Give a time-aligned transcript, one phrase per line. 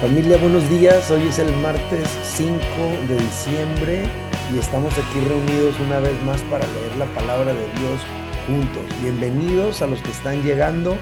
[0.00, 1.10] Familia, buenos días.
[1.10, 2.56] Hoy es el martes 5
[3.08, 4.04] de diciembre
[4.54, 8.00] y estamos aquí reunidos una vez más para leer la palabra de Dios
[8.46, 8.84] juntos.
[9.02, 10.96] Bienvenidos a los que están llegando.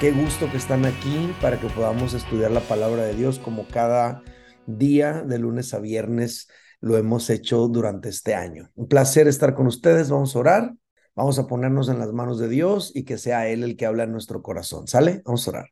[0.00, 4.22] Qué gusto que están aquí para que podamos estudiar la palabra de Dios como cada
[4.64, 6.48] día de lunes a viernes
[6.80, 8.70] lo hemos hecho durante este año.
[8.76, 10.08] Un placer estar con ustedes.
[10.08, 10.74] Vamos a orar.
[11.14, 14.04] Vamos a ponernos en las manos de Dios y que sea Él el que habla
[14.04, 14.86] en nuestro corazón.
[14.86, 15.20] ¿Sale?
[15.26, 15.70] Vamos a orar.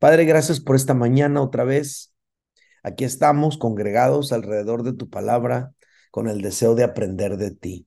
[0.00, 2.14] Padre, gracias por esta mañana otra vez.
[2.82, 5.74] Aquí estamos congregados alrededor de tu palabra
[6.10, 7.86] con el deseo de aprender de ti.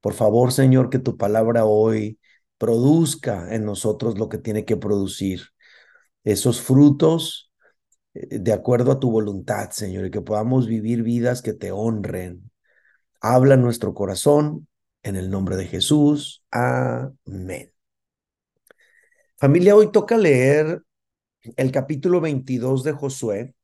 [0.00, 2.20] Por favor, Señor, que tu palabra hoy
[2.58, 5.48] produzca en nosotros lo que tiene que producir.
[6.22, 7.50] Esos frutos
[8.14, 12.52] eh, de acuerdo a tu voluntad, Señor, y que podamos vivir vidas que te honren.
[13.20, 14.68] Habla nuestro corazón,
[15.02, 16.44] en el nombre de Jesús.
[16.52, 17.72] Amén.
[19.34, 20.84] Familia, hoy toca leer
[21.56, 23.54] el capítulo 22 de Josué.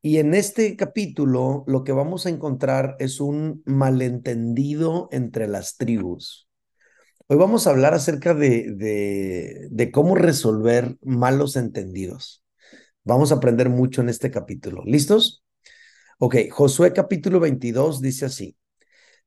[0.00, 6.48] Y en este capítulo lo que vamos a encontrar es un malentendido entre las tribus.
[7.26, 12.42] Hoy vamos a hablar acerca de, de, cómo resolver malos entendidos.
[13.04, 14.82] Vamos a aprender mucho en este capítulo.
[14.86, 15.44] ¿Listos?
[16.18, 18.56] Ok, Josué capítulo 22 dice así.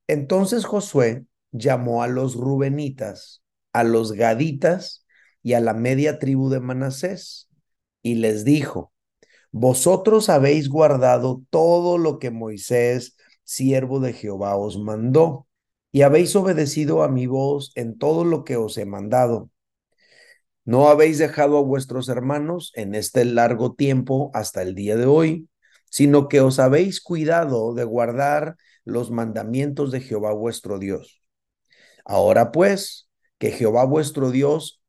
[0.08, 5.01] Entonces Josué llamó a los rubenitas, a los gaditas
[5.42, 7.48] y a la media tribu de Manasés,
[8.02, 8.92] y les dijo,
[9.50, 15.46] vosotros habéis guardado todo lo que Moisés, siervo de Jehová, os mandó,
[15.90, 19.50] y habéis obedecido a mi voz en todo lo que os he mandado.
[20.64, 25.48] No habéis dejado a vuestros hermanos en este largo tiempo hasta el día de hoy,
[25.90, 31.22] sino que os habéis cuidado de guardar los mandamientos de Jehová vuestro Dios.
[32.04, 34.81] Ahora pues, que Jehová vuestro Dios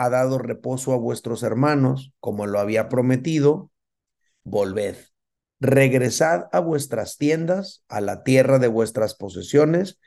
[0.00, 3.70] ha dado reposo a vuestros hermanos, como lo había prometido,
[4.44, 4.96] volved.
[5.60, 9.98] Regresad a vuestras tiendas, a la tierra de vuestras posesiones,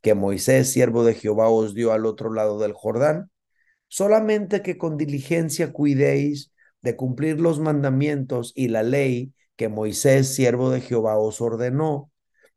[0.00, 3.30] que Moisés, siervo de Jehová, os dio al otro lado del Jordán,
[3.86, 10.70] solamente que con diligencia cuidéis de cumplir los mandamientos y la ley que Moisés, siervo
[10.70, 12.10] de Jehová, os ordenó,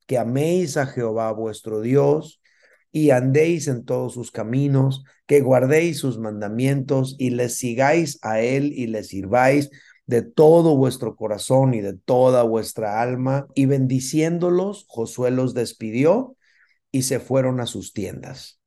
[0.07, 2.41] que améis a Jehová vuestro Dios
[2.91, 8.73] y andéis en todos sus caminos, que guardéis sus mandamientos y les sigáis a él
[8.73, 9.69] y les sirváis
[10.05, 13.47] de todo vuestro corazón y de toda vuestra alma.
[13.53, 16.35] Y bendiciéndolos, Josué los despidió
[16.91, 18.59] y se fueron a sus tiendas.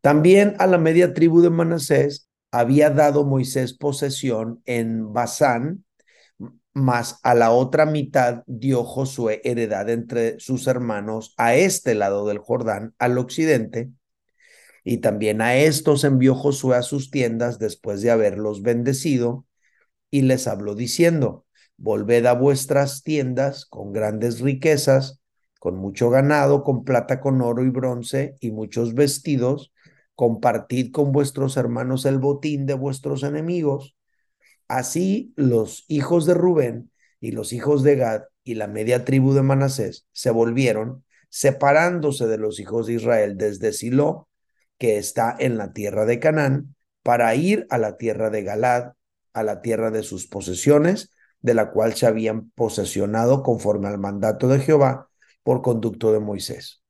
[0.00, 5.84] También a la media tribu de Manasés había dado Moisés posesión en Basán,
[6.74, 12.38] mas a la otra mitad dio Josué heredad entre sus hermanos a este lado del
[12.38, 13.90] Jordán, al occidente,
[14.82, 19.46] y también a estos envió Josué a sus tiendas después de haberlos bendecido,
[20.10, 21.46] y les habló diciendo,
[21.76, 25.20] volved a vuestras tiendas con grandes riquezas,
[25.60, 29.72] con mucho ganado, con plata, con oro y bronce, y muchos vestidos,
[30.14, 33.96] compartid con vuestros hermanos el botín de vuestros enemigos,
[34.68, 39.42] Así los hijos de Rubén y los hijos de Gad y la media tribu de
[39.42, 44.28] Manasés se volvieron, separándose de los hijos de Israel desde Silo,
[44.78, 48.92] que está en la tierra de Canaán, para ir a la tierra de Galad,
[49.32, 51.10] a la tierra de sus posesiones,
[51.40, 55.10] de la cual se habían posesionado conforme al mandato de Jehová
[55.42, 56.82] por conducto de Moisés.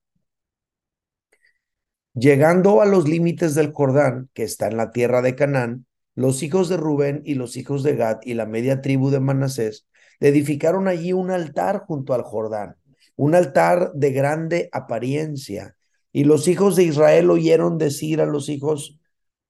[2.15, 6.69] Llegando a los límites del Jordán, que está en la tierra de Canaán, los hijos
[6.69, 9.87] de Rubén y los hijos de Gad y la media tribu de Manasés
[10.21, 12.77] edificaron allí un altar junto al Jordán,
[13.17, 15.77] un altar de grande apariencia.
[16.13, 18.99] Y los hijos de Israel oyeron decir a los hijos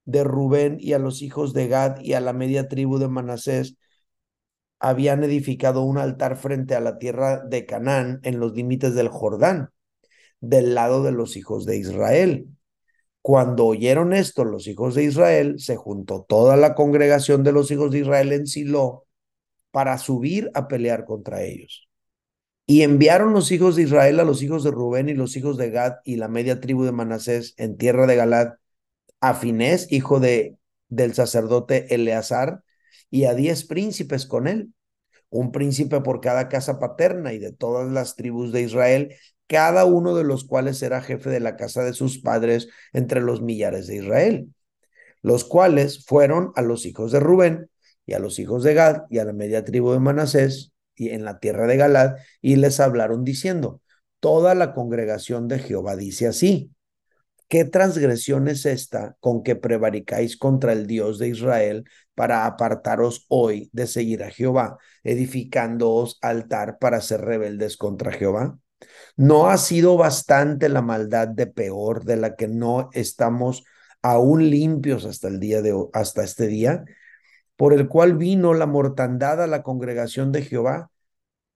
[0.07, 3.77] de Rubén y a los hijos de Gad y a la media tribu de Manasés,
[4.81, 9.71] habían edificado un altar frente a la tierra de Canaán en los límites del Jordán,
[10.41, 12.49] del lado de los hijos de Israel.
[13.27, 17.91] Cuando oyeron esto los hijos de Israel, se juntó toda la congregación de los hijos
[17.91, 19.07] de Israel en Silo
[19.71, 21.89] para subir a pelear contra ellos.
[22.67, 25.71] Y enviaron los hijos de Israel a los hijos de Rubén y los hijos de
[25.71, 28.57] Gad y la media tribu de Manasés en tierra de Galad,
[29.21, 30.59] a Finés, hijo de,
[30.91, 32.63] del sacerdote Eleazar,
[33.09, 34.75] y a diez príncipes con él,
[35.31, 39.15] un príncipe por cada casa paterna y de todas las tribus de Israel,
[39.47, 43.43] cada uno de los cuales era jefe de la casa de sus padres entre los
[43.43, 44.55] millares de Israel,
[45.23, 47.71] los cuales fueron a los hijos de Rubén
[48.07, 51.25] y a los hijos de Gad y a la media tribu de Manasés y en
[51.25, 53.81] la tierra de Galad y les hablaron diciendo,
[54.21, 56.71] toda la congregación de Jehová dice así,
[57.49, 63.71] ¿qué transgresión es esta con que prevaricáis contra el Dios de Israel para apartaros hoy
[63.73, 68.59] de seguir a Jehová, edificándoos altar para ser rebeldes contra Jehová?
[69.17, 73.65] ¿No ha sido bastante la maldad de peor de la que no estamos
[74.03, 76.85] aún limpios hasta el día de hasta este día,
[77.57, 80.91] por el cual vino la mortandad a la congregación de Jehová?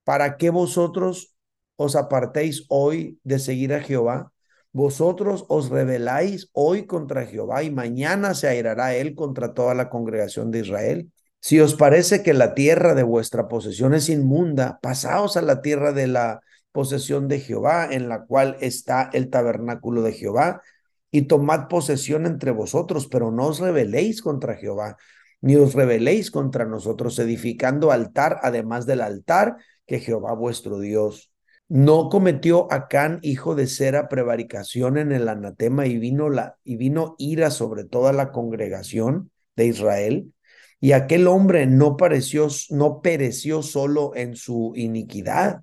[0.05, 1.37] ¿Para qué vosotros
[1.77, 4.33] os apartéis hoy de seguir a Jehová?
[4.73, 10.51] Vosotros os rebeláis hoy contra Jehová y mañana se airará él contra toda la congregación
[10.51, 11.13] de Israel.
[11.41, 15.93] Si os parece que la tierra de vuestra posesión es inmunda, pasaos a la tierra
[15.93, 16.41] de la
[16.79, 20.63] posesión de Jehová, en la cual está el tabernáculo de Jehová,
[21.11, 24.97] y tomad posesión entre vosotros, pero no os rebeléis contra Jehová,
[25.41, 29.57] ni os rebeléis contra nosotros, edificando altar, además del altar
[29.89, 31.33] que Jehová vuestro Dios.
[31.69, 37.17] No cometió Acán, hijo de Sera, prevaricación en el anatema y vino, la, y vino
[37.19, 40.33] ira sobre toda la congregación de Israel.
[40.79, 45.63] Y aquel hombre no pareció, no pereció solo en su iniquidad,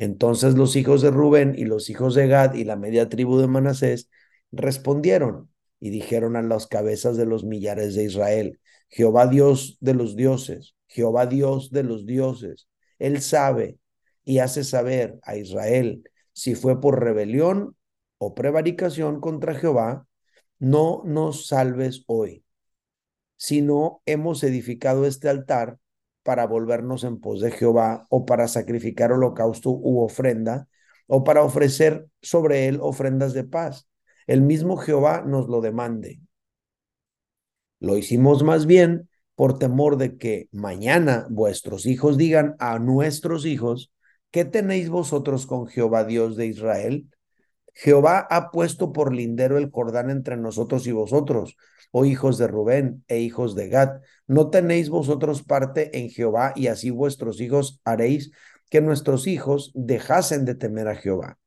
[0.00, 3.48] entonces los hijos de Rubén y los hijos de Gad y la media tribu de
[3.48, 4.08] Manasés
[4.50, 10.16] respondieron y dijeron a las cabezas de los millares de Israel, Jehová Dios de los
[10.16, 12.66] dioses, Jehová Dios de los dioses,
[12.98, 13.76] Él sabe
[14.24, 16.02] y hace saber a Israel
[16.32, 17.76] si fue por rebelión
[18.16, 20.06] o prevaricación contra Jehová,
[20.58, 22.42] no nos salves hoy,
[23.36, 25.76] sino hemos edificado este altar
[26.30, 30.68] para volvernos en pos de Jehová o para sacrificar holocausto u ofrenda
[31.08, 33.88] o para ofrecer sobre él ofrendas de paz.
[34.28, 36.20] El mismo Jehová nos lo demande.
[37.80, 43.92] Lo hicimos más bien por temor de que mañana vuestros hijos digan a nuestros hijos,
[44.30, 47.08] ¿qué tenéis vosotros con Jehová Dios de Israel?
[47.74, 51.56] Jehová ha puesto por lindero el cordán entre nosotros y vosotros,
[51.90, 54.00] oh hijos de Rubén e hijos de Gad.
[54.26, 58.30] ¿No tenéis vosotros parte en Jehová y así vuestros hijos haréis
[58.70, 61.38] que nuestros hijos dejasen de temer a Jehová?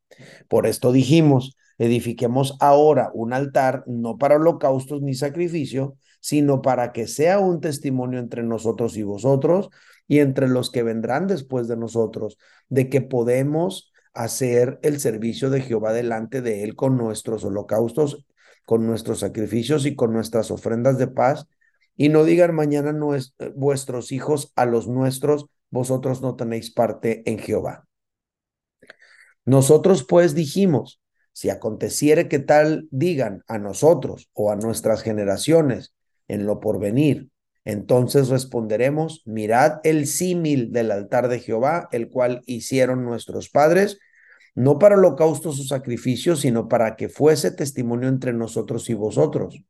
[0.48, 7.08] Por esto dijimos, edifiquemos ahora un altar no para holocaustos ni sacrificio, sino para que
[7.08, 9.70] sea un testimonio entre nosotros y vosotros
[10.08, 12.38] y entre los que vendrán después de nosotros,
[12.70, 18.26] de que podemos hacer el servicio de Jehová delante de él con nuestros holocaustos,
[18.66, 21.48] con nuestros sacrificios y con nuestras ofrendas de paz.
[21.96, 22.96] Y no digan mañana
[23.56, 27.88] vuestros hijos a los nuestros, vosotros no tenéis parte en Jehová.
[29.46, 31.02] Nosotros pues dijimos,
[31.34, 35.94] si aconteciere que tal digan a nosotros o a nuestras generaciones
[36.28, 37.30] en lo porvenir,
[37.66, 44.00] entonces responderemos, mirad el símil del altar de Jehová, el cual hicieron nuestros padres,
[44.56, 49.64] no para holocaustos o sacrificios, sino para que fuese testimonio entre nosotros y vosotros.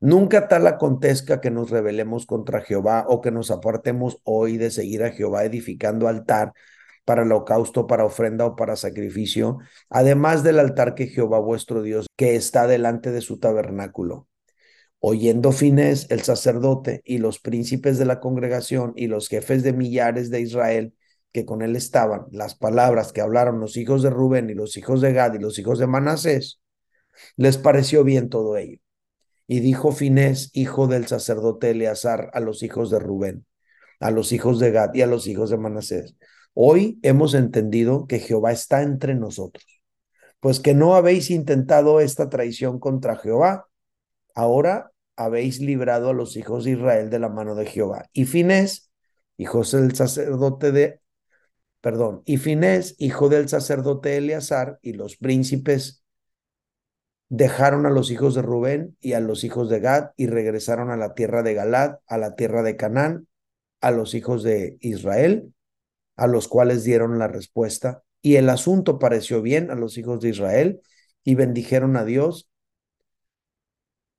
[0.00, 5.02] Nunca tal acontezca que nos rebelemos contra Jehová o que nos apartemos hoy de seguir
[5.02, 6.52] a Jehová edificando altar
[7.04, 9.58] para holocausto, para ofrenda o para sacrificio,
[9.90, 14.28] además del altar que Jehová vuestro Dios, que está delante de su tabernáculo
[15.02, 20.30] Oyendo Finés, el sacerdote, y los príncipes de la congregación y los jefes de millares
[20.30, 20.94] de Israel
[21.32, 25.00] que con él estaban, las palabras que hablaron los hijos de Rubén y los hijos
[25.00, 26.60] de Gad y los hijos de Manasés,
[27.36, 28.78] les pareció bien todo ello.
[29.46, 33.46] Y dijo Finés, hijo del sacerdote Eleazar, a los hijos de Rubén,
[34.00, 36.16] a los hijos de Gad y a los hijos de Manasés,
[36.54, 39.64] hoy hemos entendido que Jehová está entre nosotros,
[40.40, 43.68] pues que no habéis intentado esta traición contra Jehová,
[44.34, 48.06] ahora habéis librado a los hijos de Israel de la mano de Jehová.
[48.12, 48.90] Y Finés,
[49.36, 50.99] hijo del sacerdote de,
[51.80, 56.04] perdón, y Finés, hijo del sacerdote Eleazar, y los príncipes
[57.28, 60.96] dejaron a los hijos de Rubén y a los hijos de Gad y regresaron a
[60.96, 63.28] la tierra de Galad, a la tierra de Canaán,
[63.80, 65.54] a los hijos de Israel,
[66.16, 68.02] a los cuales dieron la respuesta.
[68.20, 70.80] Y el asunto pareció bien a los hijos de Israel
[71.24, 72.50] y bendijeron a Dios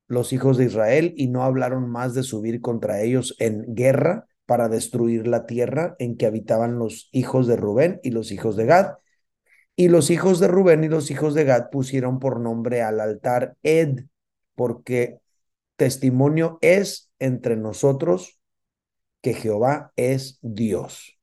[0.08, 4.68] los hijos de Israel y no hablaron más de subir contra ellos en guerra para
[4.68, 8.98] destruir la tierra en que habitaban los hijos de Rubén y los hijos de Gad.
[9.78, 13.56] Y los hijos de Rubén y los hijos de Gad pusieron por nombre al altar
[13.64, 14.08] Ed,
[14.56, 15.22] porque
[15.78, 18.42] testimonio es entre nosotros
[19.22, 21.18] que Jehová es Dios.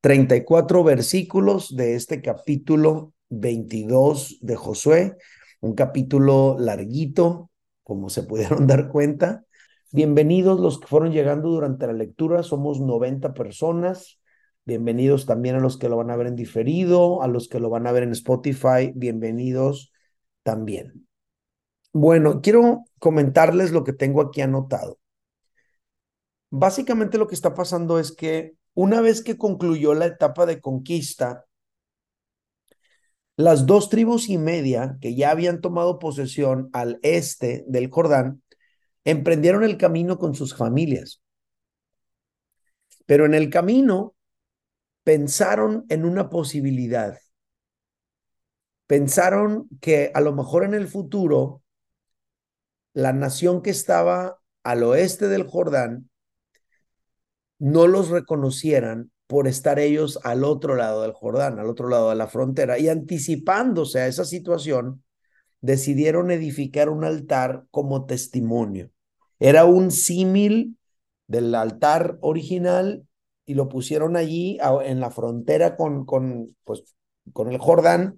[0.00, 5.16] 34 versículos de este capítulo 22 de Josué
[5.62, 7.50] un capítulo larguito,
[7.82, 9.44] como se pudieron dar cuenta.
[9.94, 14.18] Bienvenidos los que fueron llegando durante la lectura, somos 90 personas.
[14.64, 17.68] Bienvenidos también a los que lo van a ver en diferido, a los que lo
[17.68, 19.92] van a ver en Spotify, bienvenidos
[20.42, 21.06] también.
[21.92, 24.98] Bueno, quiero comentarles lo que tengo aquí anotado.
[26.48, 31.44] Básicamente lo que está pasando es que una vez que concluyó la etapa de conquista,
[33.36, 38.42] las dos tribus y media que ya habían tomado posesión al este del Jordán
[39.04, 41.22] emprendieron el camino con sus familias.
[43.06, 44.14] Pero en el camino
[45.04, 47.18] pensaron en una posibilidad.
[48.86, 51.62] Pensaron que a lo mejor en el futuro
[52.92, 56.10] la nación que estaba al oeste del Jordán
[57.58, 62.16] no los reconocieran por estar ellos al otro lado del Jordán, al otro lado de
[62.16, 62.78] la frontera.
[62.78, 65.01] Y anticipándose a esa situación,
[65.62, 68.90] decidieron edificar un altar como testimonio.
[69.38, 70.76] Era un símil
[71.26, 73.06] del altar original
[73.46, 76.84] y lo pusieron allí en la frontera con, con, pues,
[77.32, 78.16] con el Jordán,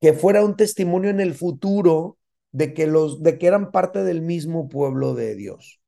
[0.00, 2.18] que fuera un testimonio en el futuro
[2.52, 5.80] de que, los, de que eran parte del mismo pueblo de Dios.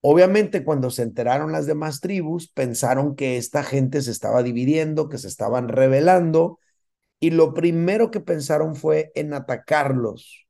[0.00, 5.18] Obviamente cuando se enteraron las demás tribus, pensaron que esta gente se estaba dividiendo, que
[5.18, 6.60] se estaban rebelando,
[7.20, 10.46] y lo primero que pensaron fue en atacarlos.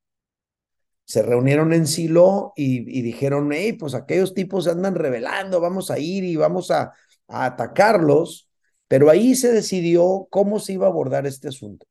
[1.04, 6.24] Se reunieron en Silo y, dijeron, hey, pues aquellos tipos andan rebelando, vamos a ir
[6.24, 6.92] y vamos a,
[7.28, 8.50] atacarlos.
[8.88, 11.86] Pero ahí se decidió cómo se iba a abordar este asunto.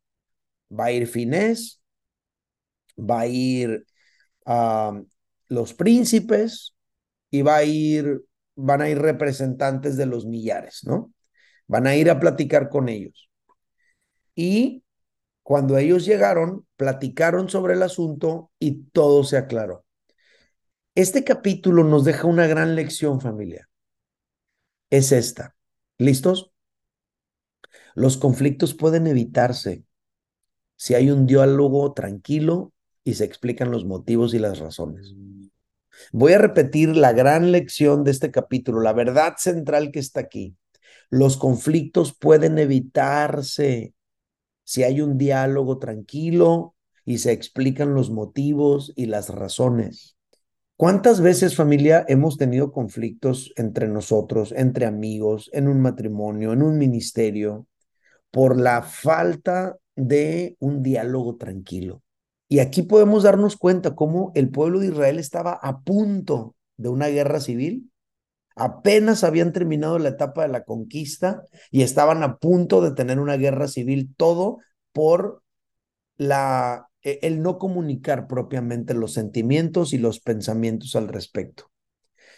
[0.71, 1.81] Va a ir Finés,
[2.97, 3.85] va a ir
[5.47, 6.75] los príncipes,
[7.35, 8.23] y va a ir,
[8.55, 11.11] van a ir representantes de los millares, ¿no?
[11.67, 13.29] Van a ir a platicar con ellos.
[14.35, 14.83] Y
[15.43, 19.85] cuando ellos llegaron, platicaron sobre el asunto y todo se aclaró.
[20.93, 23.69] Este capítulo nos deja una gran lección, familia.
[24.89, 25.55] Es esta.
[25.97, 26.51] ¿Listos?
[27.95, 29.83] Los conflictos pueden evitarse
[30.75, 32.73] si hay un diálogo tranquilo
[33.03, 35.13] y se explican los motivos y las razones.
[36.11, 40.55] Voy a repetir la gran lección de este capítulo, la verdad central que está aquí.
[41.09, 43.94] Los conflictos pueden evitarse
[44.65, 50.17] si hay un diálogo tranquilo y se explican los motivos y las razones.
[50.75, 56.77] ¿Cuántas veces familia hemos tenido conflictos entre nosotros, entre amigos, en un matrimonio, en un
[56.77, 57.67] ministerio,
[58.29, 62.01] por la falta de un diálogo tranquilo?
[62.49, 67.07] Y aquí podemos darnos cuenta cómo el pueblo de Israel estaba a punto de una
[67.07, 67.89] guerra civil.
[68.55, 73.35] Apenas habían terminado la etapa de la conquista y estaban a punto de tener una
[73.35, 74.59] guerra civil, todo
[74.93, 75.43] por
[76.17, 81.71] la, e, el no comunicar propiamente los sentimientos y los pensamientos al respecto.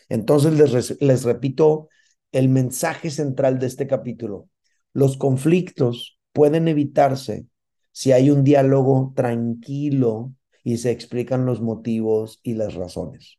[0.09, 1.89] Entonces les, les repito
[2.31, 4.49] el mensaje central de este capítulo.
[4.93, 7.45] Los conflictos pueden evitarse
[7.91, 10.33] si hay un diálogo tranquilo
[10.63, 13.37] y se explican los motivos y las razones.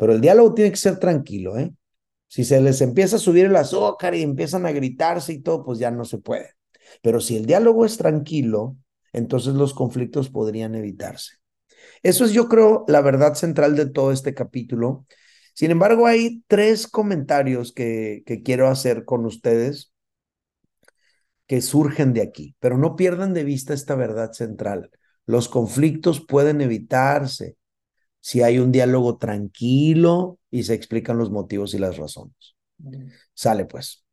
[0.00, 1.74] Pero el diálogo tiene que ser tranquilo, ¿eh?
[2.26, 5.78] Si se les empieza a subir el azúcar y empiezan a gritarse y todo, pues
[5.78, 6.54] ya no se puede.
[7.02, 8.78] Pero si el diálogo es tranquilo,
[9.12, 11.34] entonces los conflictos podrían evitarse.
[12.02, 15.04] Eso es, yo creo, la verdad central de todo este capítulo.
[15.52, 19.92] Sin embargo, hay tres comentarios que, que quiero hacer con ustedes
[21.46, 24.90] que surgen de aquí, pero no pierdan de vista esta verdad central.
[25.26, 27.58] Los conflictos pueden evitarse
[28.20, 32.56] si hay un diálogo tranquilo y se explican los motivos y las razones.
[33.34, 34.04] Sale pues.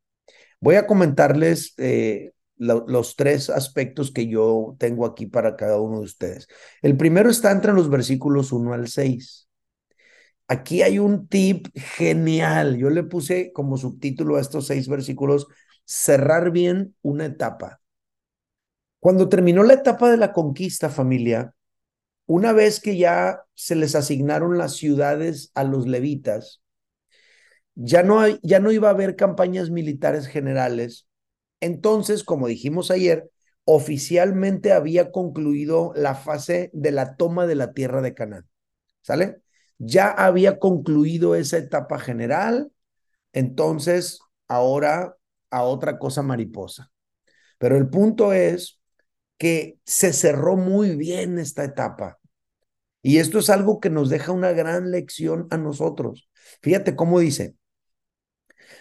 [0.60, 6.04] Voy a comentarles eh, los tres aspectos que yo tengo aquí para cada uno de
[6.04, 6.48] ustedes.
[6.82, 9.48] El primero está entre los versículos 1 al 6.
[10.48, 12.78] Aquí hay un tip genial.
[12.78, 15.46] Yo le puse como subtítulo a estos seis versículos
[15.84, 17.80] cerrar bien una etapa.
[18.98, 21.54] Cuando terminó la etapa de la conquista, familia,
[22.28, 26.60] una vez que ya se les asignaron las ciudades a los levitas,
[27.74, 31.08] ya no, ya no iba a haber campañas militares generales.
[31.60, 33.30] Entonces, como dijimos ayer,
[33.64, 38.46] oficialmente había concluido la fase de la toma de la tierra de Canaán.
[39.00, 39.40] ¿Sale?
[39.78, 42.70] Ya había concluido esa etapa general.
[43.32, 45.16] Entonces, ahora
[45.50, 46.90] a otra cosa mariposa.
[47.58, 48.80] Pero el punto es
[49.38, 52.17] que se cerró muy bien esta etapa.
[53.08, 56.28] Y esto es algo que nos deja una gran lección a nosotros.
[56.60, 57.54] Fíjate cómo dice.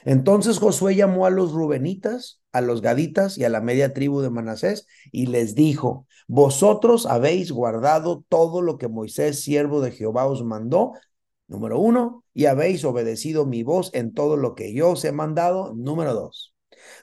[0.04, 4.30] Entonces Josué llamó a los rubenitas, a los gaditas y a la media tribu de
[4.30, 10.44] Manasés y les dijo, vosotros habéis guardado todo lo que Moisés, siervo de Jehová, os
[10.44, 10.92] mandó
[11.48, 15.74] Número uno, y habéis obedecido mi voz en todo lo que yo os he mandado.
[15.74, 16.54] Número dos,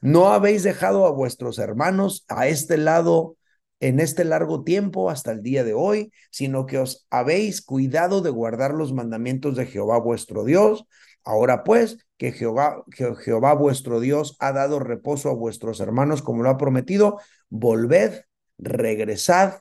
[0.03, 3.39] no habéis dejado a vuestros hermanos a este lado
[3.81, 8.31] en este largo tiempo hasta el día de hoy, sino que os habéis cuidado de
[8.31, 10.87] guardar los mandamientos de Jehová vuestro Dios.
[11.25, 12.85] Ahora pues, que Jehová,
[13.25, 18.23] Jehová vuestro Dios ha dado reposo a vuestros hermanos como lo ha prometido, volved,
[18.59, 19.61] regresad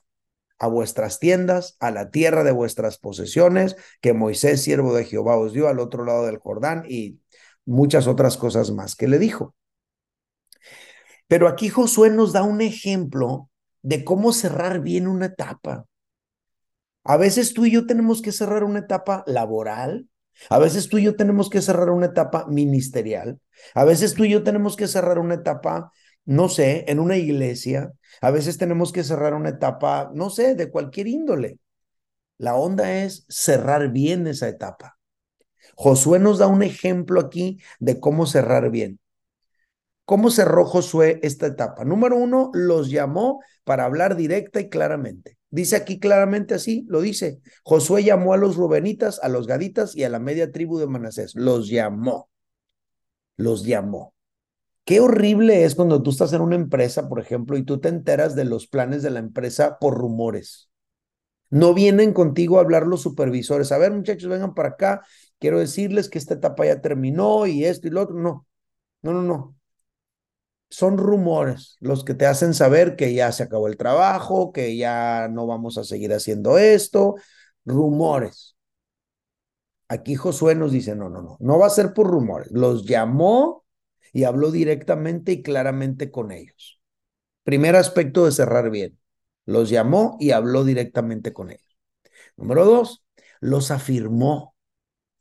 [0.60, 5.52] a vuestras tiendas, a la tierra de vuestras posesiones, que Moisés, siervo de Jehová, os
[5.52, 7.20] dio al otro lado del Jordán y
[7.66, 9.56] muchas otras cosas más que le dijo.
[11.28, 13.50] Pero aquí Josué nos da un ejemplo
[13.84, 15.86] de cómo cerrar bien una etapa.
[17.04, 20.08] A veces tú y yo tenemos que cerrar una etapa laboral,
[20.50, 23.40] a veces tú y yo tenemos que cerrar una etapa ministerial,
[23.76, 25.92] a veces tú y yo tenemos que cerrar una etapa,
[26.26, 30.72] no sé, en una iglesia, a veces tenemos que cerrar una etapa, no sé, de
[30.72, 31.60] cualquier índole.
[32.38, 34.98] La onda es cerrar bien esa etapa.
[35.76, 39.00] Josué nos da un ejemplo aquí de cómo cerrar bien.
[40.06, 41.86] ¿Cómo cerró Josué esta etapa?
[41.86, 45.38] Número uno, los llamó para hablar directa y claramente.
[45.50, 47.40] Dice aquí claramente así, lo dice.
[47.64, 51.36] Josué llamó a los rubenitas, a los gaditas y a la media tribu de Manasés.
[51.36, 52.30] Los llamó.
[53.38, 54.14] Los llamó.
[54.84, 58.36] Qué horrible es cuando tú estás en una empresa, por ejemplo, y tú te enteras
[58.36, 60.70] de los planes de la empresa por rumores.
[61.50, 63.72] No vienen contigo a hablar los supervisores.
[63.72, 65.04] A ver, muchachos, vengan para acá.
[65.40, 68.16] Quiero decirles que esta etapa ya terminó y esto y lo otro.
[68.18, 68.46] No,
[69.02, 69.56] no, no, no
[70.74, 75.28] son rumores los que te hacen saber que ya se acabó el trabajo, que ya
[75.30, 77.16] no vamos a seguir haciendo esto,
[77.64, 78.56] rumores.
[79.88, 82.50] Aquí Josué nos dice, no, no, no, no va a ser por rumores.
[82.52, 83.66] Los llamó
[84.12, 86.82] y habló directamente y claramente con ellos.
[87.44, 89.00] Primer aspecto de cerrar bien.
[89.46, 91.78] Los llamó y habló directamente con ellos.
[92.36, 93.06] Número dos,
[93.42, 94.53] los afirmó.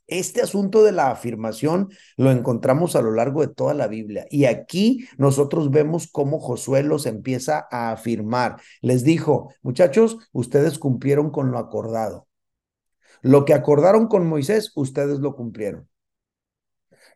[0.07, 4.45] Este asunto de la afirmación lo encontramos a lo largo de toda la Biblia y
[4.45, 8.61] aquí nosotros vemos cómo Josué los empieza a afirmar.
[8.81, 12.27] Les dijo, muchachos, ustedes cumplieron con lo acordado.
[13.23, 15.89] Lo que acordaron con Moisés, ustedes lo cumplieron.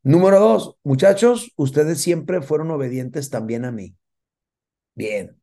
[0.03, 3.97] Número dos, muchachos, ustedes siempre fueron obedientes también a mí.
[4.95, 5.41] Bien.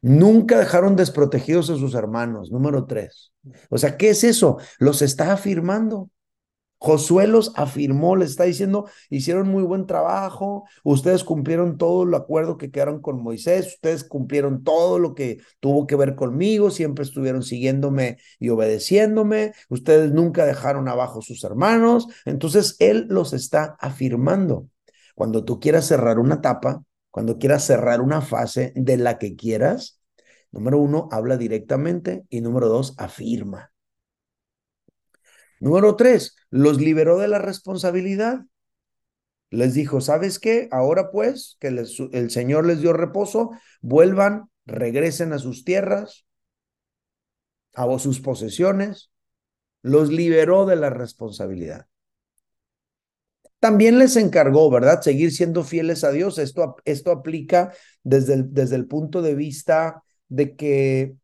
[0.00, 2.52] Nunca dejaron desprotegidos a sus hermanos.
[2.52, 3.32] Número tres.
[3.68, 4.58] O sea, ¿qué es eso?
[4.78, 6.08] Los está afirmando.
[6.80, 12.56] Josué los afirmó, les está diciendo, hicieron muy buen trabajo, ustedes cumplieron todo el acuerdo
[12.56, 17.42] que quedaron con Moisés, ustedes cumplieron todo lo que tuvo que ver conmigo, siempre estuvieron
[17.42, 24.68] siguiéndome y obedeciéndome, ustedes nunca dejaron abajo sus hermanos, entonces él los está afirmando.
[25.16, 30.00] Cuando tú quieras cerrar una etapa, cuando quieras cerrar una fase de la que quieras,
[30.52, 33.72] número uno, habla directamente y número dos, afirma.
[35.60, 38.44] Número tres, los liberó de la responsabilidad.
[39.50, 40.68] Les dijo, ¿sabes qué?
[40.70, 46.26] Ahora pues que el Señor les dio reposo, vuelvan, regresen a sus tierras,
[47.74, 49.10] a sus posesiones.
[49.82, 51.86] Los liberó de la responsabilidad.
[53.60, 55.02] También les encargó, ¿verdad?
[55.02, 56.38] Seguir siendo fieles a Dios.
[56.38, 61.16] Esto, esto aplica desde desde el punto de vista de que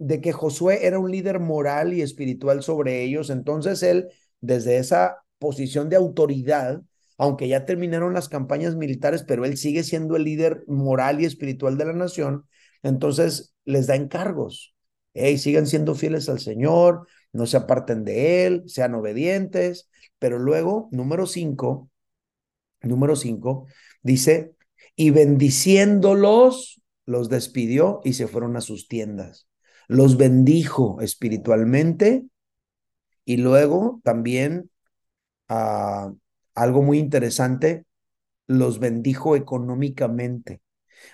[0.00, 3.30] de que Josué era un líder moral y espiritual sobre ellos.
[3.30, 4.08] Entonces él,
[4.40, 6.82] desde esa posición de autoridad,
[7.18, 11.76] aunque ya terminaron las campañas militares, pero él sigue siendo el líder moral y espiritual
[11.76, 12.46] de la nación,
[12.82, 14.74] entonces les da encargos.
[15.12, 19.90] Hey, sigan siendo fieles al Señor, no se aparten de Él, sean obedientes.
[20.18, 21.90] Pero luego, número cinco,
[22.82, 23.66] número cinco,
[24.02, 24.54] dice,
[24.96, 29.50] y bendiciéndolos, los despidió y se fueron a sus tiendas
[29.90, 32.24] los bendijo espiritualmente
[33.24, 34.70] y luego también
[35.48, 36.12] ah,
[36.54, 37.86] algo muy interesante,
[38.46, 40.60] los bendijo económicamente.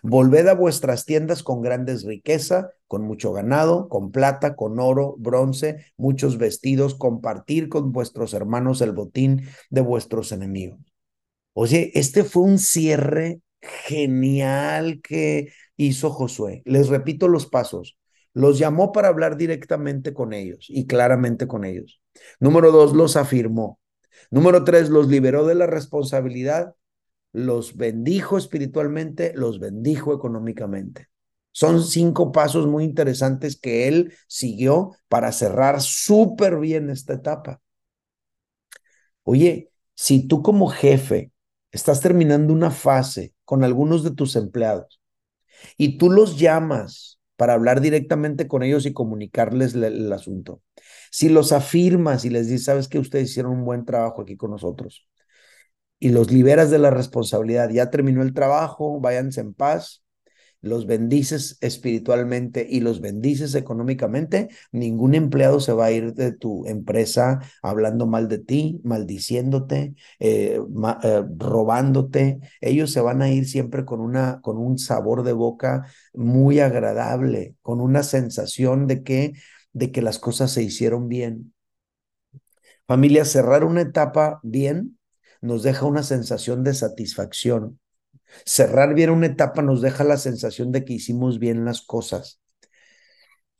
[0.03, 5.87] Volved a vuestras tiendas con grandes riqueza, con mucho ganado, con plata, con oro, bronce,
[5.97, 10.81] muchos vestidos, compartir con vuestros hermanos el botín de vuestros enemigos.
[11.55, 16.61] Oye, este fue un cierre genial que hizo Josué.
[16.67, 17.97] Les repito los pasos.
[18.37, 22.03] Los llamó para hablar directamente con ellos y claramente con ellos.
[22.39, 23.81] Número dos, los afirmó.
[24.31, 26.75] Número tres, los liberó de la responsabilidad,
[27.33, 31.09] los bendijo espiritualmente, los bendijo económicamente.
[31.51, 37.63] Son cinco pasos muy interesantes que él siguió para cerrar súper bien esta etapa.
[39.23, 41.33] Oye, si tú como jefe
[41.71, 45.01] estás terminando una fase con algunos de tus empleados
[45.79, 50.63] y tú los llamas para hablar directamente con ellos y comunicarles el, asunto.
[51.11, 54.51] Si los afirmas y les dices, sabes que ustedes hicieron un buen trabajo aquí con
[54.51, 55.07] nosotros
[55.99, 60.05] y los liberas de la responsabilidad, ya terminó el trabajo, váyanse en paz,
[60.67, 66.67] los bendices espiritualmente y los bendices económicamente, ningún empleado se va a ir de tu
[66.67, 70.61] empresa hablando mal de ti, maldiciéndote, eh,
[71.03, 72.41] eh, robándote.
[72.61, 77.57] Ellos se van a ir siempre con, una, con un sabor de boca muy agradable,
[77.63, 79.33] con una sensación de que,
[79.73, 81.55] de que las cosas se hicieron bien.
[82.87, 84.99] Familia, cerrar una etapa bien
[85.41, 87.79] nos deja una sensación de satisfacción
[88.45, 92.41] Cerrar bien una etapa nos deja la sensación de que hicimos bien las cosas.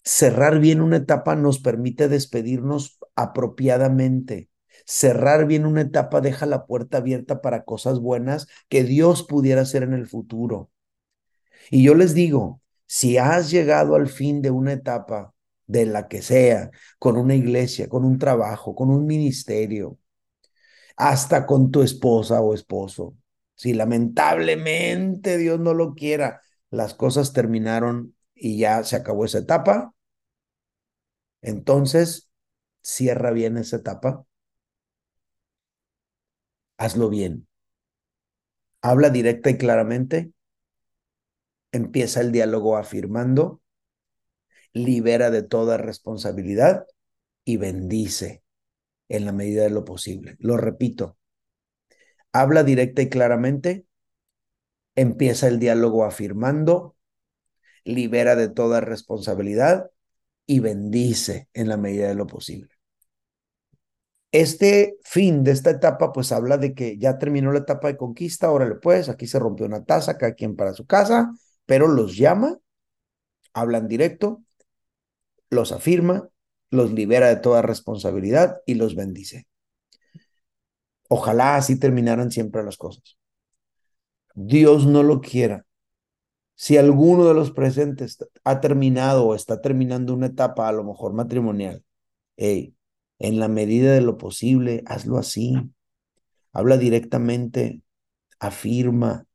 [0.05, 4.51] Cerrar bien una etapa nos permite despedirnos apropiadamente.
[4.85, 9.83] Cerrar bien una etapa deja la puerta abierta para cosas buenas que Dios pudiera hacer
[9.83, 10.71] en el futuro.
[11.71, 15.35] Y yo les digo, si has llegado al fin de una etapa,
[15.67, 19.99] de la que sea, con una iglesia, con un trabajo, con un ministerio,
[20.97, 23.17] hasta con tu esposa o esposo,
[23.57, 29.95] si lamentablemente Dios no lo quiera, las cosas terminaron y ya se acabó esa etapa,
[31.43, 32.31] entonces
[32.83, 34.27] cierra bien esa etapa.
[36.79, 37.47] Hazlo bien.
[38.81, 40.33] Habla directa y claramente.
[41.71, 43.61] Empieza el diálogo afirmando.
[44.73, 46.87] Libera de toda responsabilidad
[47.45, 48.43] y bendice
[49.09, 50.37] en la medida de lo posible.
[50.41, 51.19] Lo repito,
[52.41, 53.87] habla directa y claramente,
[54.95, 56.97] empieza el diálogo afirmando,
[57.85, 59.91] libera de toda responsabilidad
[60.47, 62.71] y bendice en la medida de lo posible.
[64.33, 68.51] Este fin de esta etapa, pues habla de que ya terminó la etapa de conquista,
[68.51, 71.33] órale pues, aquí se rompió una taza, cada quien para su casa,
[71.65, 72.59] pero los llama,
[73.55, 74.43] hablan directo,
[75.49, 76.29] los afirma,
[76.71, 79.47] los libera de toda responsabilidad y los bendice.
[81.09, 83.19] Ojalá así terminaran siempre las cosas.
[84.35, 85.67] Dios no lo quiera.
[86.55, 91.13] Si alguno de los presentes ha terminado o está terminando una etapa, a lo mejor
[91.13, 91.85] matrimonial,
[92.37, 92.75] en
[93.19, 95.55] la medida de lo posible, hazlo así.
[96.53, 97.83] Habla directamente,
[98.39, 99.27] afirma,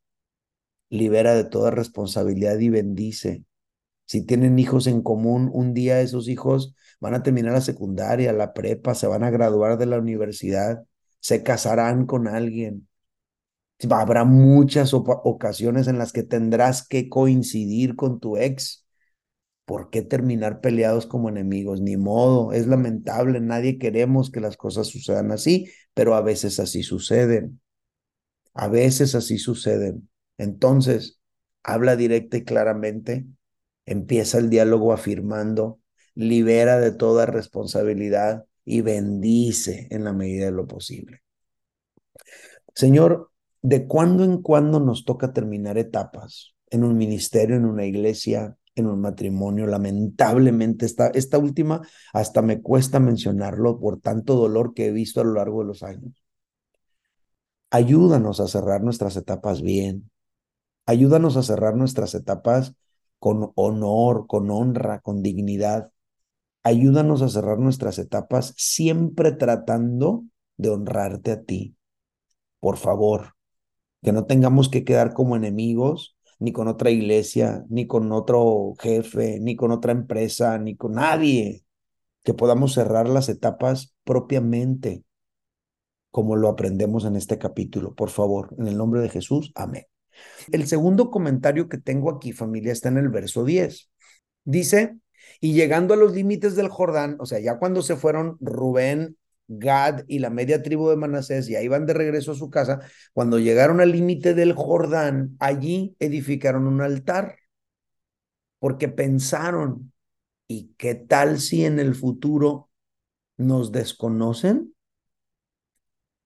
[0.90, 3.46] libera de toda responsabilidad y bendice.
[4.06, 8.54] Si tienen hijos en común, un día esos hijos van a terminar la secundaria, la
[8.54, 10.84] prepa, se van a graduar de la universidad
[11.22, 12.90] se casarán con alguien.
[13.90, 18.86] Habrá muchas ocasiones en las que tendrás que coincidir con tu ex.
[19.66, 21.82] ¿Por qué terminar peleados como enemigos?
[21.82, 26.84] Ni modo, es lamentable, nadie queremos que las cosas sucedan así, pero a veces así
[26.84, 27.62] suceden.
[28.54, 30.10] A veces así suceden.
[30.38, 31.20] Entonces,
[31.64, 33.26] habla directa y claramente,
[33.86, 35.80] empieza el diálogo afirmando,
[36.16, 41.22] libera de toda responsabilidad, y bendice en la medida de lo posible.
[42.74, 48.58] Señor, de cuando en cuando nos toca terminar etapas en un ministerio, en una iglesia,
[48.76, 49.68] en un matrimonio.
[49.68, 51.82] Lamentablemente, esta, esta última
[52.14, 55.84] hasta me cuesta mencionarlo por tanto dolor que he visto a lo largo de los
[55.84, 56.24] años.
[57.70, 60.10] Ayúdanos a cerrar nuestras etapas bien.
[60.86, 62.76] Ayúdanos a cerrar nuestras etapas
[63.20, 65.92] con honor, con honra, con dignidad
[66.64, 70.26] ayúdanos a cerrar nuestras etapas siempre tratando
[70.58, 71.76] de honrarte a ti.
[72.60, 73.36] Por favor,
[74.02, 79.40] que no tengamos que quedar como enemigos ni con otra iglesia, ni con otro jefe,
[79.40, 81.64] ni con otra empresa, ni con nadie.
[82.24, 85.04] Que podamos cerrar las etapas propiamente,
[86.10, 87.94] como lo aprendemos en este capítulo.
[87.94, 89.86] Por favor, en el nombre de Jesús, amén.
[90.52, 93.92] El segundo comentario que tengo aquí, familia, está en el verso 10.
[94.44, 94.98] Dice,
[95.42, 100.04] y llegando a los límites del Jordán, o sea, ya cuando se fueron Rubén, Gad
[100.08, 102.80] y la media tribu de Manasés, y ahí van de regreso a su casa,
[103.12, 107.38] cuando llegaron al límite del Jordán, allí edificaron un altar,
[108.60, 109.92] porque pensaron,
[110.48, 112.70] ¿y qué tal si en el futuro
[113.36, 114.76] nos desconocen?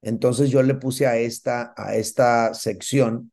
[0.01, 3.31] Entonces yo le puse a esta, a esta sección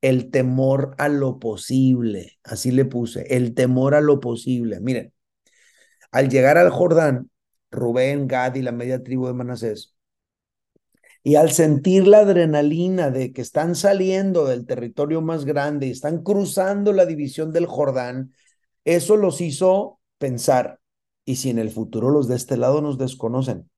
[0.00, 4.78] el temor a lo posible, así le puse, el temor a lo posible.
[4.80, 5.12] Miren,
[6.14, 7.28] al llegar al Jordán,
[7.72, 9.96] Rubén, Gad y la media tribu de Manasés,
[11.24, 16.22] y al sentir la adrenalina de que están saliendo del territorio más grande y están
[16.22, 18.32] cruzando la división del Jordán,
[18.84, 20.78] eso los hizo pensar,
[21.24, 23.68] ¿y si en el futuro los de este lado nos desconocen?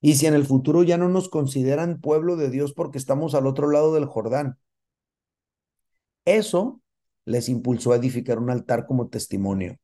[0.00, 3.48] ¿Y si en el futuro ya no nos consideran pueblo de Dios porque estamos al
[3.48, 4.56] otro lado del Jordán?
[6.24, 6.80] Eso
[7.24, 9.76] les impulsó a edificar un altar como testimonio.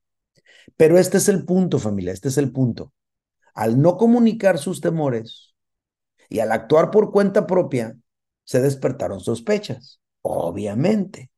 [0.76, 2.92] Pero este es el punto, familia, este es el punto.
[3.54, 5.54] Al no comunicar sus temores
[6.28, 7.96] y al actuar por cuenta propia,
[8.44, 11.30] se despertaron sospechas, obviamente.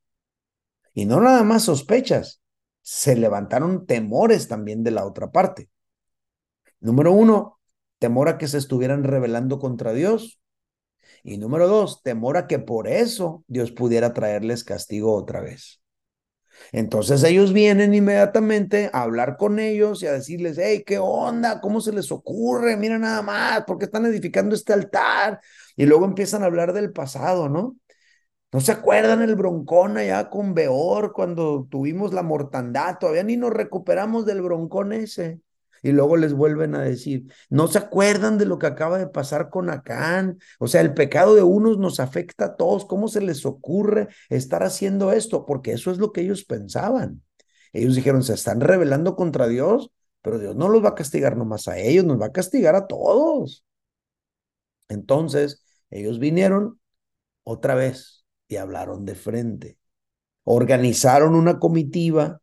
[0.95, 2.43] Y no nada más sospechas,
[2.83, 5.71] se levantaron temores también de la otra parte.
[6.81, 7.61] Número uno,
[7.99, 10.41] temor a que se estuvieran rebelando contra Dios.
[11.23, 15.81] Y número dos, temor a que por eso Dios pudiera traerles castigo otra vez.
[16.73, 21.61] Entonces ellos vienen inmediatamente a hablar con ellos y a decirles, hey, ¿qué onda?
[21.61, 22.77] ¿Cómo se les ocurre?
[22.77, 25.41] Mira nada más, ¿por qué están edificando este altar?
[25.77, 27.77] Y luego empiezan a hablar del pasado, ¿no?
[28.53, 32.99] ¿No se acuerdan el broncón allá con Beor cuando tuvimos la mortandad?
[32.99, 35.41] Todavía ni nos recuperamos del broncón ese.
[35.83, 39.51] Y luego les vuelven a decir, ¿no se acuerdan de lo que acaba de pasar
[39.51, 40.39] con Acán?
[40.59, 42.85] O sea, el pecado de unos nos afecta a todos.
[42.87, 45.47] ¿Cómo se les ocurre estar haciendo esto?
[45.47, 47.23] Porque eso es lo que ellos pensaban.
[47.73, 49.91] Ellos dijeron, se están rebelando contra Dios,
[50.23, 52.87] pero Dios no los va a castigar nomás a ellos, nos va a castigar a
[52.87, 53.65] todos.
[54.89, 56.81] Entonces, ellos vinieron
[57.45, 59.79] otra vez y hablaron de frente.
[60.45, 62.41] Organizaron una comitiva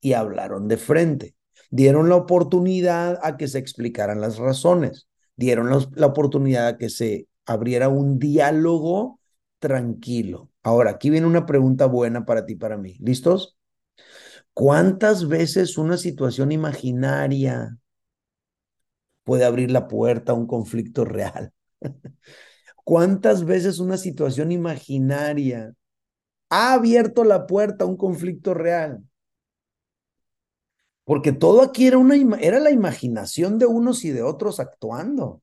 [0.00, 1.33] y hablaron de frente
[1.74, 7.26] dieron la oportunidad a que se explicaran las razones, dieron la, oportunidad a que se
[7.46, 9.18] abriera un diálogo
[9.58, 10.50] tranquilo.
[10.62, 12.96] Ahora, aquí viene una pregunta buena para ti, para mí.
[13.00, 13.56] ¿Listos?
[14.52, 17.76] ¿Cuántas veces una situación imaginaria
[19.24, 21.52] puede abrir la puerta a un conflicto real?
[22.84, 25.74] ¿Cuántas veces una situación imaginaria
[26.50, 29.02] ha abierto la puerta a un conflicto real?
[31.04, 35.42] Porque todo aquí era, una, era la imaginación de unos y de otros actuando.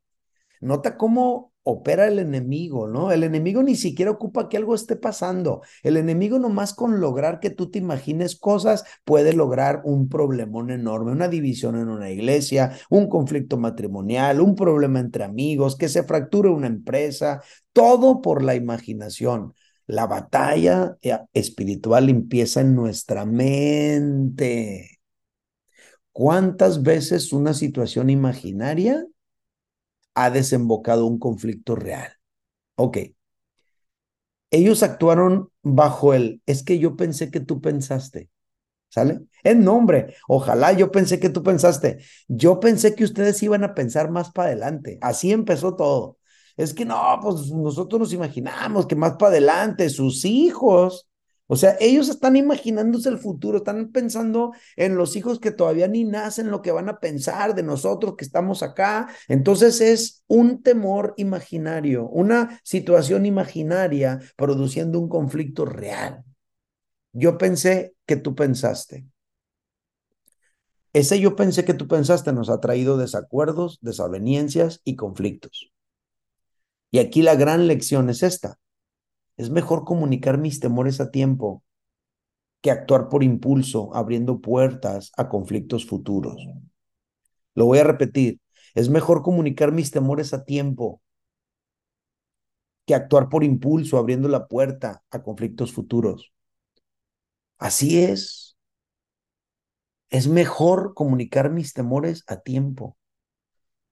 [0.59, 3.11] Nota cómo opera el enemigo, ¿no?
[3.11, 5.61] El enemigo ni siquiera ocupa que algo esté pasando.
[5.83, 11.11] El enemigo nomás con lograr que tú te imagines cosas puede lograr un problemón enorme,
[11.11, 16.49] una división en una iglesia, un conflicto matrimonial, un problema entre amigos, que se fracture
[16.49, 17.41] una empresa,
[17.73, 19.53] todo por la imaginación.
[19.87, 24.90] La batalla eh, espiritual empieza en nuestra mente.
[26.11, 29.05] ¿Cuántas veces una situación imaginaria
[30.13, 32.11] ha desembocado un conflicto real?
[32.75, 32.97] Ok.
[34.49, 38.29] Ellos actuaron bajo el, es que yo pensé que tú pensaste.
[38.89, 39.21] ¿Sale?
[39.43, 41.99] En nombre, ojalá yo pensé que tú pensaste.
[42.27, 44.97] Yo pensé que ustedes iban a pensar más para adelante.
[45.01, 46.17] Así empezó todo.
[46.57, 51.07] Es que no, pues nosotros nos imaginamos que más para adelante sus hijos
[51.51, 56.05] o sea, ellos están imaginándose el futuro, están pensando en los hijos que todavía ni
[56.05, 59.09] nacen, lo que van a pensar de nosotros que estamos acá.
[59.27, 66.23] Entonces es un temor imaginario, una situación imaginaria produciendo un conflicto real.
[67.11, 69.05] Yo pensé que tú pensaste.
[70.93, 75.69] Ese yo pensé que tú pensaste nos ha traído desacuerdos, desavenencias y conflictos.
[76.91, 78.57] Y aquí la gran lección es esta.
[79.41, 81.63] Es mejor comunicar mis temores a tiempo
[82.61, 86.37] que actuar por impulso, abriendo puertas a conflictos futuros.
[87.55, 88.39] Lo voy a repetir.
[88.75, 91.01] Es mejor comunicar mis temores a tiempo
[92.85, 96.31] que actuar por impulso, abriendo la puerta a conflictos futuros.
[97.57, 98.55] Así es.
[100.11, 102.95] Es mejor comunicar mis temores a tiempo.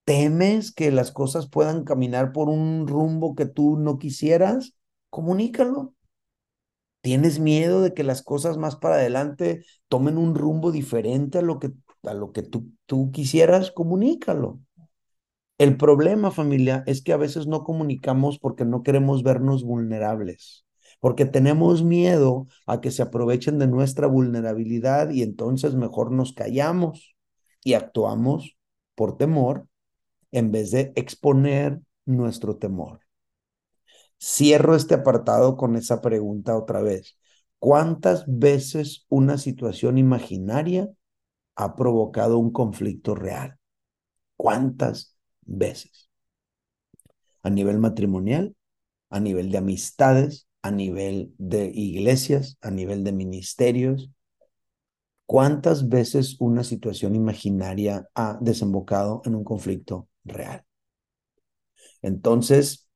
[0.03, 4.75] ¿Temes que las cosas puedan caminar por un rumbo que tú no quisieras?
[5.09, 5.95] Comunícalo.
[7.01, 11.59] ¿Tienes miedo de que las cosas más para adelante tomen un rumbo diferente a lo
[11.59, 11.71] que,
[12.03, 13.71] a lo que tú, tú quisieras?
[13.71, 14.59] Comunícalo.
[15.57, 20.65] El problema, familia, es que a veces no comunicamos porque no queremos vernos vulnerables,
[20.99, 27.15] porque tenemos miedo a que se aprovechen de nuestra vulnerabilidad y entonces mejor nos callamos
[27.63, 28.57] y actuamos
[28.95, 29.67] por temor
[30.31, 33.01] en vez de exponer nuestro temor.
[34.19, 37.17] Cierro este apartado con esa pregunta otra vez.
[37.59, 40.89] ¿Cuántas veces una situación imaginaria
[41.55, 43.57] ha provocado un conflicto real?
[44.37, 46.09] ¿Cuántas veces?
[47.43, 48.55] A nivel matrimonial,
[49.09, 54.11] a nivel de amistades, a nivel de iglesias, a nivel de ministerios.
[55.25, 60.65] ¿Cuántas veces una situación imaginaria ha desembocado en un conflicto real?
[62.01, 62.88] Entonces,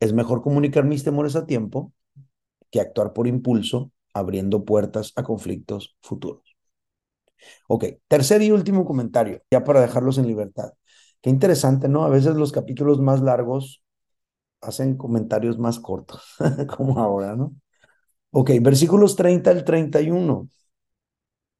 [0.00, 1.92] es mejor comunicar mis temores a tiempo
[2.70, 6.56] que actuar por impulso, abriendo puertas a conflictos futuros.
[7.68, 10.72] Ok, tercer y último comentario, ya para dejarlos en libertad.
[11.20, 12.04] Qué interesante, ¿no?
[12.04, 13.82] A veces los capítulos más largos
[14.60, 16.22] hacen comentarios más cortos,
[16.76, 17.54] como ahora, ¿no?
[18.32, 20.48] Ok, versículos 30 al 31.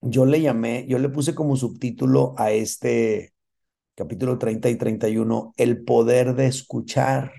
[0.00, 3.32] Yo le llamé, yo le puse como subtítulo a este
[3.96, 7.32] capítulo 30 y 31, el poder de escuchar.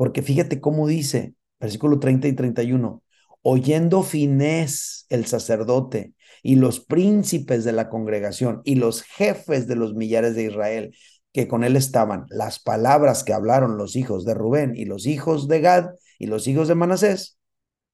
[0.00, 3.02] Porque fíjate cómo dice, versículo 30 y 31,
[3.42, 9.92] oyendo Finés el sacerdote y los príncipes de la congregación y los jefes de los
[9.92, 10.96] millares de Israel
[11.34, 15.48] que con él estaban, las palabras que hablaron los hijos de Rubén y los hijos
[15.48, 17.38] de Gad y los hijos de Manasés,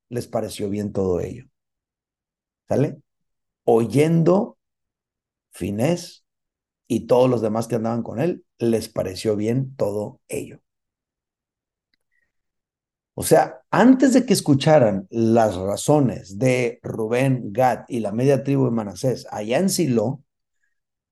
[0.08, 1.46] les pareció bien todo ello.
[2.68, 2.98] ¿Sale?
[3.64, 4.58] Oyendo
[5.50, 6.24] Finés
[6.86, 10.60] y todos los demás que andaban con él, les pareció bien todo ello.
[13.18, 18.66] O sea, antes de que escucharan las razones de Rubén, Gad y la media tribu
[18.66, 20.22] de Manasés allá en Silo,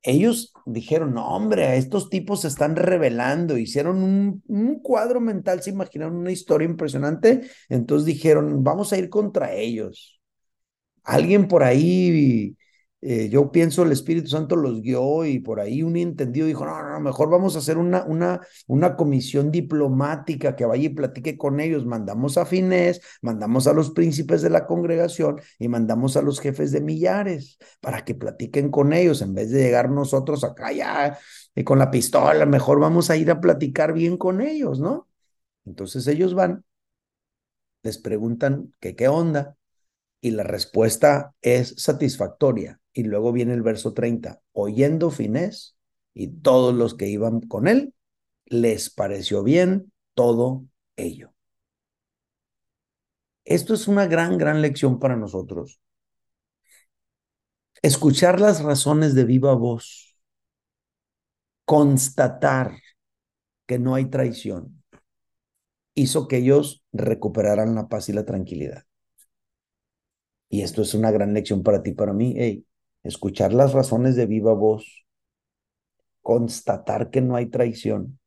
[0.02, 5.70] ellos dijeron, no hombre, estos tipos se están revelando, hicieron un, un, cuadro mental, se
[5.70, 10.20] imaginaron una historia impresionante, entonces dijeron, vamos a ir contra ellos.
[11.04, 12.54] Alguien por ahí
[13.06, 16.82] eh, yo pienso el Espíritu Santo los guió y por ahí un entendido dijo, no,
[16.88, 21.60] no, mejor vamos a hacer una, una, una comisión diplomática que vaya y platique con
[21.60, 21.84] ellos.
[21.84, 26.72] Mandamos a Finés, mandamos a los príncipes de la congregación y mandamos a los jefes
[26.72, 31.18] de millares para que platiquen con ellos en vez de llegar nosotros acá ya
[31.54, 35.08] y con la pistola, mejor vamos a ir a platicar bien con ellos, ¿no?
[35.66, 36.64] Entonces ellos van,
[37.82, 39.58] les preguntan que qué onda
[40.22, 42.80] y la respuesta es satisfactoria.
[42.94, 45.76] Y luego viene el verso 30, oyendo Finés
[46.14, 47.92] y todos los que iban con él,
[48.46, 50.64] les pareció bien todo
[50.96, 51.34] ello.
[53.44, 55.80] Esto es una gran, gran lección para nosotros.
[57.82, 60.16] Escuchar las razones de viva voz,
[61.66, 62.78] constatar
[63.66, 64.82] que no hay traición,
[65.94, 68.84] hizo que ellos recuperaran la paz y la tranquilidad.
[70.48, 72.34] Y esto es una gran lección para ti, para mí.
[72.36, 72.64] Hey,
[73.04, 75.06] escuchar las razones de viva voz,
[76.22, 78.18] constatar que no hay traición,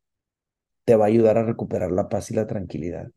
[0.85, 3.11] te va a ayudar a recuperar la paz y la tranquilidad.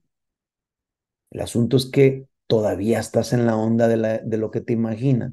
[1.31, 4.73] El asunto es que todavía estás en la onda de, la, de lo que te
[4.73, 5.33] imaginas.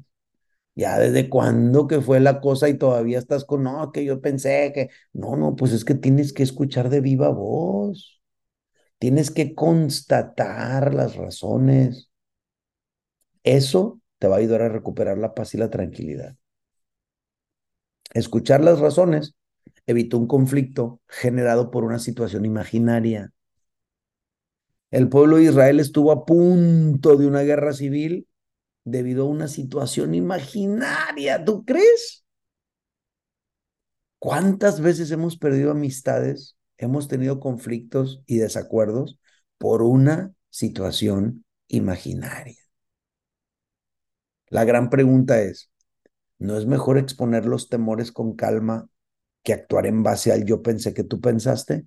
[0.76, 4.72] Ya desde cuándo que fue la cosa y todavía estás con, no, que yo pensé
[4.74, 8.22] que, no, no, pues es que tienes que escuchar de viva voz.
[8.98, 12.10] Tienes que constatar las razones.
[13.42, 16.36] Eso te va a ayudar a recuperar la paz y la tranquilidad.
[18.14, 19.34] Escuchar las razones
[19.86, 23.32] evitó un conflicto generado por una situación imaginaria.
[24.90, 28.26] El pueblo de Israel estuvo a punto de una guerra civil
[28.84, 31.44] debido a una situación imaginaria.
[31.44, 32.24] ¿Tú crees?
[34.18, 39.18] ¿Cuántas veces hemos perdido amistades, hemos tenido conflictos y desacuerdos
[39.58, 42.57] por una situación imaginaria?
[44.50, 45.70] La gran pregunta es,
[46.38, 48.88] ¿no es mejor exponer los temores con calma
[49.44, 51.86] que actuar en base al yo pensé que tú pensaste?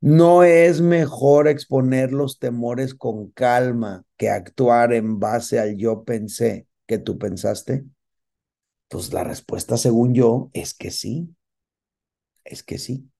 [0.00, 6.66] ¿No es mejor exponer los temores con calma que actuar en base al yo pensé
[6.86, 7.84] que tú pensaste?
[8.88, 11.34] Pues la respuesta, según yo, es que sí.
[12.44, 13.10] Es que sí.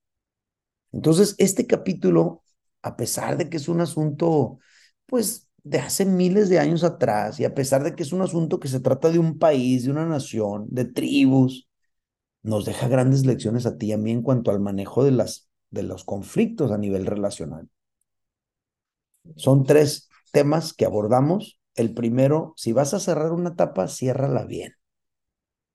[0.91, 2.43] Entonces, este capítulo,
[2.81, 4.59] a pesar de que es un asunto,
[5.05, 8.59] pues de hace miles de años atrás, y a pesar de que es un asunto
[8.59, 11.67] que se trata de un país, de una nación, de tribus,
[12.43, 15.49] nos deja grandes lecciones a ti y a mí en cuanto al manejo de, las,
[15.71, 17.67] de los conflictos a nivel relacional.
[19.37, 21.59] Son tres temas que abordamos.
[21.73, 24.73] El primero, si vas a cerrar una etapa, ciérrala bien.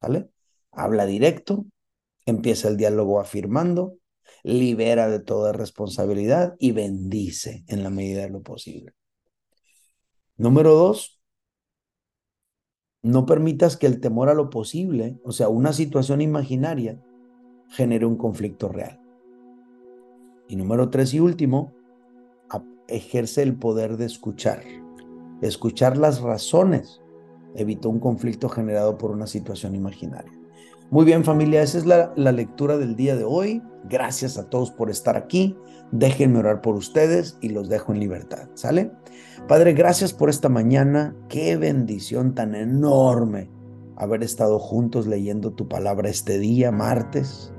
[0.00, 0.30] ¿Vale?
[0.70, 1.66] Habla directo,
[2.26, 3.96] empieza el diálogo afirmando,
[4.44, 8.94] libera de toda responsabilidad y bendice en la medida de lo posible.
[10.40, 11.20] Número dos,
[13.02, 16.98] no permitas que el temor a lo posible, o sea, una situación imaginaria,
[17.68, 18.98] genere un conflicto real.
[20.48, 21.74] Y número tres y último,
[22.88, 24.62] ejerce el poder de escuchar.
[25.42, 27.02] Escuchar las razones
[27.54, 30.39] evitó un conflicto generado por una situación imaginaria.
[30.90, 33.62] Muy bien familia, esa es la, la, lectura del día de hoy.
[33.88, 35.56] Gracias a todos por estar aquí.
[35.92, 38.48] Déjenme orar por ustedes y los dejo en libertad.
[38.54, 38.90] ¿Sale?
[39.46, 41.14] Padre, gracias por esta mañana.
[41.28, 43.50] Qué bendición tan enorme
[43.96, 47.52] haber estado juntos leyendo tu palabra este día, martes.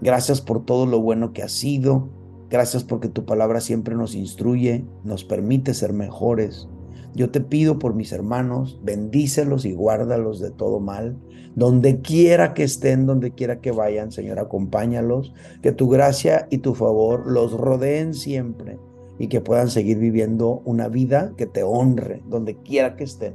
[0.00, 2.08] Gracias por todo lo bueno que ha sido.
[2.48, 6.68] Gracias porque tu palabra siempre nos instruye, nos permite ser mejores.
[7.14, 11.16] Yo te pido por mis hermanos, bendícelos y guárdalos de todo mal.
[11.54, 15.34] Donde quiera que estén, donde quiera que vayan, Señor, acompáñalos.
[15.62, 18.78] Que tu gracia y tu favor los rodeen siempre
[19.18, 23.34] y que puedan seguir viviendo una vida que te honre donde quiera que estén,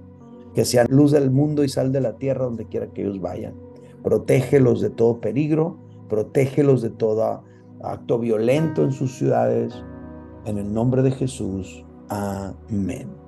[0.56, 3.54] que sean luz del mundo y sal de la tierra donde quiera que ellos vayan.
[4.02, 5.78] Protégelos de todo peligro,
[6.10, 7.44] protégelos de todo
[7.82, 9.74] acto violento en sus ciudades.
[10.46, 11.86] En el nombre de Jesús.
[12.10, 13.23] Amén.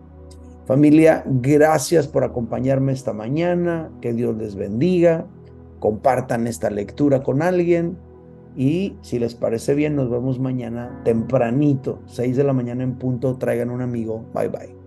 [0.65, 3.91] Familia, gracias por acompañarme esta mañana.
[4.01, 5.27] Que Dios les bendiga.
[5.79, 7.97] Compartan esta lectura con alguien.
[8.55, 13.37] Y si les parece bien, nos vemos mañana tempranito, 6 de la mañana en punto.
[13.37, 14.25] Traigan un amigo.
[14.33, 14.84] Bye bye.